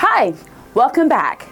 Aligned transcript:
Hi, 0.00 0.32
welcome 0.74 1.08
back. 1.08 1.48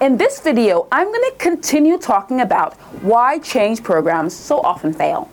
In 0.00 0.16
this 0.16 0.40
video, 0.40 0.88
I'm 0.90 1.08
going 1.08 1.30
to 1.32 1.36
continue 1.36 1.98
talking 1.98 2.40
about 2.40 2.72
why 3.02 3.40
change 3.40 3.82
programs 3.82 4.34
so 4.34 4.58
often 4.62 4.94
fail. 4.94 5.30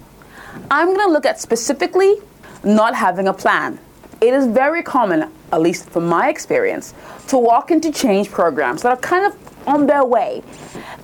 I'm 0.70 0.88
going 0.88 1.08
to 1.08 1.14
look 1.14 1.26
at 1.26 1.40
specifically 1.40 2.18
not 2.66 2.94
having 2.94 3.30
a 3.30 3.34
plan. 3.34 3.80
It 4.20 4.34
is 4.34 4.48
very 4.48 4.84
common, 4.84 5.32
at 5.54 5.62
least 5.62 5.90
from 5.92 6.08
my 6.08 6.28
experience, 6.28 6.94
to 7.30 7.38
walk 7.38 7.72
into 7.72 7.90
change 7.90 8.30
programs 8.32 8.82
that 8.82 8.90
are 8.90 8.98
kind 8.98 9.26
of 9.26 9.66
on 9.66 9.88
their 9.88 10.04
way. 10.04 10.44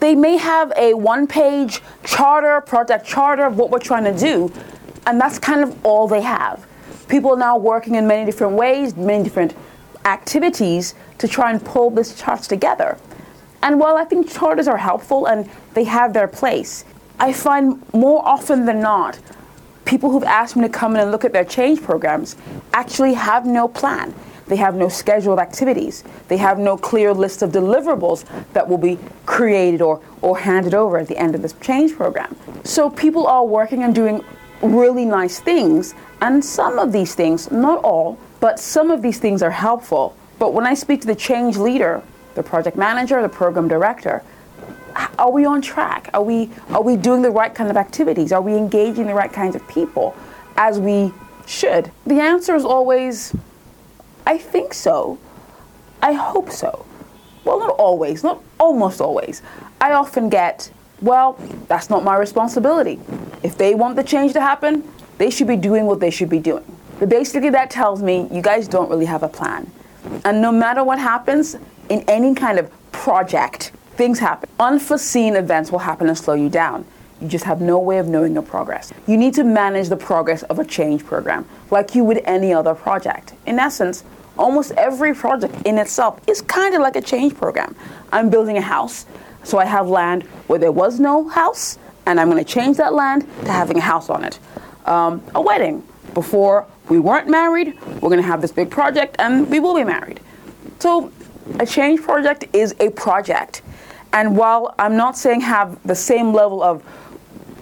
They 0.01 0.15
may 0.15 0.35
have 0.35 0.73
a 0.75 0.93
one 0.93 1.27
page 1.27 1.79
charter, 2.03 2.59
project 2.59 3.05
charter 3.05 3.45
of 3.45 3.57
what 3.57 3.69
we're 3.69 3.79
trying 3.79 4.03
to 4.03 4.19
do, 4.19 4.51
and 5.07 5.17
that's 5.17 5.39
kind 5.39 5.63
of 5.63 5.85
all 5.85 6.09
they 6.09 6.23
have. 6.23 6.67
People 7.07 7.31
are 7.31 7.39
now 7.39 7.55
working 7.55 7.95
in 7.95 8.05
many 8.05 8.25
different 8.25 8.55
ways, 8.55 8.97
many 8.97 9.23
different 9.23 9.55
activities 10.05 10.95
to 11.17 11.27
try 11.27 11.51
and 11.51 11.63
pull 11.63 11.89
this 11.89 12.15
charts 12.19 12.47
together. 12.47 12.97
And 13.61 13.79
while 13.79 13.95
I 13.95 14.03
think 14.03 14.29
charters 14.31 14.67
are 14.67 14.77
helpful 14.77 15.25
and 15.25 15.49
they 15.73 15.85
have 15.85 16.13
their 16.13 16.27
place, 16.27 16.83
I 17.19 17.31
find 17.31 17.81
more 17.93 18.25
often 18.25 18.65
than 18.65 18.81
not, 18.81 19.19
people 19.85 20.11
who've 20.11 20.23
asked 20.23 20.55
me 20.55 20.63
to 20.63 20.69
come 20.69 20.95
in 20.95 21.01
and 21.01 21.11
look 21.11 21.23
at 21.23 21.33
their 21.33 21.45
change 21.45 21.81
programs 21.81 22.35
actually 22.73 23.13
have 23.13 23.45
no 23.45 23.67
plan. 23.67 24.13
They 24.47 24.57
have 24.57 24.75
no 24.75 24.89
scheduled 24.89 25.39
activities. 25.39 26.03
They 26.27 26.37
have 26.37 26.59
no 26.59 26.77
clear 26.77 27.13
list 27.13 27.41
of 27.41 27.51
deliverables 27.51 28.25
that 28.51 28.67
will 28.67 28.77
be 28.77 28.99
created 29.25 29.81
or, 29.81 30.01
or 30.21 30.37
handed 30.37 30.73
over 30.73 30.97
at 30.97 31.07
the 31.07 31.17
end 31.17 31.33
of 31.33 31.41
this 31.41 31.53
change 31.61 31.95
program. 31.95 32.35
So 32.65 32.89
people 32.89 33.25
are 33.25 33.45
working 33.45 33.83
and 33.83 33.95
doing 33.95 34.23
really 34.63 35.05
nice 35.05 35.39
things, 35.39 35.93
and 36.21 36.43
some 36.43 36.79
of 36.79 36.91
these 36.91 37.15
things, 37.15 37.51
not 37.51 37.83
all, 37.83 38.17
but 38.39 38.59
some 38.59 38.91
of 38.91 39.01
these 39.01 39.19
things 39.19 39.41
are 39.43 39.51
helpful. 39.51 40.15
But 40.39 40.53
when 40.53 40.65
I 40.65 40.73
speak 40.73 41.01
to 41.01 41.07
the 41.07 41.15
change 41.15 41.57
leader, 41.57 42.01
the 42.35 42.43
project 42.43 42.77
manager, 42.77 43.21
the 43.21 43.29
program 43.29 43.67
director, 43.67 44.23
are 45.17 45.31
we 45.31 45.45
on 45.45 45.61
track? 45.61 46.09
Are 46.13 46.23
we 46.23 46.51
are 46.69 46.81
we 46.81 46.95
doing 46.95 47.21
the 47.21 47.31
right 47.31 47.53
kind 47.53 47.69
of 47.69 47.77
activities? 47.77 48.31
Are 48.31 48.41
we 48.41 48.53
engaging 48.55 49.07
the 49.07 49.13
right 49.13 49.31
kinds 49.31 49.55
of 49.55 49.67
people 49.67 50.15
as 50.55 50.79
we 50.79 51.11
should? 51.47 51.91
The 52.05 52.19
answer 52.19 52.55
is 52.55 52.63
always 52.63 53.35
I 54.25 54.37
think 54.37 54.73
so. 54.73 55.19
I 56.01 56.13
hope 56.13 56.51
so. 56.51 56.85
Well, 57.43 57.59
not 57.59 57.71
always, 57.71 58.23
not 58.23 58.41
almost 58.59 59.01
always. 59.01 59.41
I 59.81 59.93
often 59.93 60.29
get, 60.29 60.71
well, 61.01 61.37
that's 61.67 61.89
not 61.89 62.03
my 62.03 62.17
responsibility. 62.17 62.99
If 63.43 63.57
they 63.57 63.75
want 63.75 63.95
the 63.97 64.03
change 64.03 64.33
to 64.33 64.41
happen, 64.41 64.83
they 65.17 65.29
should 65.29 65.47
be 65.47 65.57
doing 65.57 65.85
what 65.85 65.99
they 65.99 66.09
should 66.09 66.29
be 66.29 66.39
doing. 66.39 66.63
But 66.99 67.09
basically, 67.09 67.49
that 67.51 67.69
tells 67.69 68.01
me 68.01 68.27
you 68.31 68.41
guys 68.41 68.67
don't 68.67 68.89
really 68.89 69.05
have 69.05 69.23
a 69.23 69.27
plan. 69.27 69.69
And 70.25 70.41
no 70.41 70.51
matter 70.51 70.83
what 70.83 70.99
happens 70.99 71.55
in 71.89 72.03
any 72.07 72.33
kind 72.33 72.57
of 72.59 72.71
project, 72.91 73.71
things 73.95 74.19
happen. 74.19 74.49
Unforeseen 74.59 75.35
events 75.35 75.71
will 75.71 75.79
happen 75.79 76.07
and 76.07 76.17
slow 76.17 76.33
you 76.33 76.49
down. 76.49 76.85
You 77.21 77.27
just 77.27 77.45
have 77.45 77.61
no 77.61 77.79
way 77.79 77.99
of 77.99 78.07
knowing 78.07 78.33
your 78.33 78.43
progress. 78.43 78.91
You 79.07 79.17
need 79.17 79.33
to 79.35 79.43
manage 79.43 79.89
the 79.89 79.97
progress 79.97 80.43
of 80.43 80.59
a 80.59 80.65
change 80.65 81.05
program 81.05 81.45
like 81.71 81.95
you 81.95 82.03
would 82.03 82.21
any 82.25 82.53
other 82.53 82.75
project. 82.75 83.33
In 83.45 83.59
essence, 83.59 84.03
almost 84.37 84.71
every 84.71 85.13
project 85.13 85.55
in 85.65 85.77
itself 85.77 86.19
is 86.27 86.41
kind 86.41 86.75
of 86.75 86.81
like 86.81 86.95
a 86.95 87.01
change 87.01 87.35
program. 87.35 87.75
I'm 88.11 88.29
building 88.29 88.57
a 88.57 88.61
house, 88.61 89.05
so 89.43 89.57
I 89.57 89.65
have 89.65 89.87
land 89.87 90.23
where 90.47 90.59
there 90.59 90.71
was 90.71 90.99
no 90.99 91.29
house, 91.29 91.77
and 92.05 92.19
I'm 92.19 92.29
going 92.29 92.43
to 92.43 92.49
change 92.49 92.77
that 92.77 92.93
land 92.93 93.27
to 93.45 93.51
having 93.51 93.77
a 93.77 93.81
house 93.81 94.09
on 94.09 94.23
it. 94.23 94.39
Um, 94.85 95.23
a 95.35 95.41
wedding. 95.41 95.83
Before 96.13 96.67
we 96.89 96.99
weren't 96.99 97.27
married, 97.27 97.79
we're 98.01 98.09
going 98.09 98.21
to 98.21 98.27
have 98.27 98.41
this 98.41 98.51
big 98.51 98.69
project, 98.69 99.15
and 99.19 99.49
we 99.49 99.59
will 99.59 99.75
be 99.75 99.83
married. 99.83 100.19
So, 100.79 101.11
a 101.59 101.65
change 101.65 102.01
project 102.01 102.45
is 102.53 102.75
a 102.79 102.89
project. 102.91 103.61
And 104.11 104.37
while 104.37 104.75
I'm 104.77 104.95
not 104.95 105.17
saying 105.17 105.41
have 105.41 105.81
the 105.87 105.95
same 105.95 106.33
level 106.33 106.61
of 106.61 106.83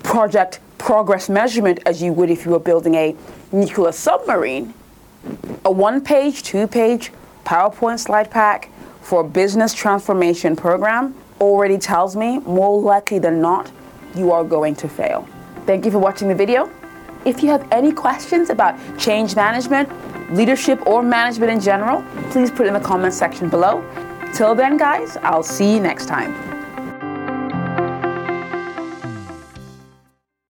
project 0.03 0.59
progress 0.77 1.29
measurement 1.29 1.79
as 1.85 2.01
you 2.01 2.11
would 2.13 2.29
if 2.29 2.45
you 2.45 2.51
were 2.51 2.59
building 2.59 2.95
a 2.95 3.15
nuclear 3.51 3.91
submarine, 3.91 4.73
a 5.63 5.71
one 5.71 6.01
page, 6.01 6.43
two 6.43 6.67
page 6.67 7.11
PowerPoint 7.45 7.99
slide 7.99 8.29
pack 8.29 8.69
for 9.01 9.21
a 9.21 9.23
business 9.23 9.73
transformation 9.73 10.55
program 10.55 11.15
already 11.39 11.77
tells 11.77 12.15
me 12.15 12.39
more 12.39 12.81
likely 12.81 13.19
than 13.19 13.41
not 13.41 13.71
you 14.15 14.31
are 14.31 14.43
going 14.43 14.75
to 14.75 14.87
fail. 14.87 15.27
Thank 15.65 15.85
you 15.85 15.91
for 15.91 15.99
watching 15.99 16.27
the 16.27 16.35
video. 16.35 16.69
If 17.25 17.43
you 17.43 17.49
have 17.49 17.67
any 17.71 17.91
questions 17.91 18.49
about 18.49 18.75
change 18.97 19.35
management, 19.35 19.89
leadership, 20.33 20.85
or 20.87 21.03
management 21.03 21.51
in 21.51 21.59
general, 21.59 22.03
please 22.31 22.49
put 22.49 22.65
it 22.65 22.69
in 22.69 22.73
the 22.73 22.79
comments 22.79 23.17
section 23.17 23.49
below. 23.49 23.83
Till 24.33 24.55
then, 24.55 24.77
guys, 24.77 25.17
I'll 25.17 25.43
see 25.43 25.73
you 25.73 25.79
next 25.79 26.07
time. 26.07 26.50